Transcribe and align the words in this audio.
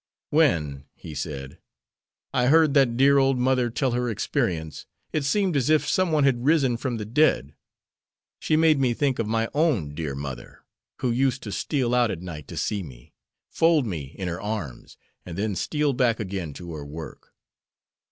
"When," 0.31 0.85
he 0.95 1.13
said, 1.13 1.59
"I 2.33 2.47
heard 2.47 2.73
that 2.73 2.97
dear 2.97 3.19
old 3.19 3.37
mother 3.37 3.69
tell 3.69 3.91
her 3.91 4.09
experience 4.09 4.87
it 5.13 5.23
seemed 5.25 5.55
as 5.55 5.69
if 5.69 5.87
some 5.87 6.11
one 6.11 6.23
had 6.23 6.43
risen 6.43 6.75
from 6.77 6.97
the 6.97 7.05
dead. 7.05 7.53
She 8.39 8.55
made 8.57 8.79
me 8.79 8.95
think 8.95 9.19
of 9.19 9.27
my 9.27 9.47
own 9.53 9.93
dear 9.93 10.15
mother, 10.15 10.65
who 11.01 11.11
used 11.11 11.43
to 11.43 11.51
steal 11.51 11.93
out 11.93 12.09
at 12.09 12.19
night 12.23 12.47
to 12.47 12.57
see 12.57 12.81
me, 12.81 13.13
fold 13.47 13.85
me 13.85 14.15
in 14.17 14.27
her 14.27 14.41
arms, 14.41 14.97
and 15.23 15.37
then 15.37 15.55
steal 15.55 15.93
back 15.93 16.19
again 16.19 16.53
to 16.53 16.73
her 16.73 16.83
work. 16.83 17.35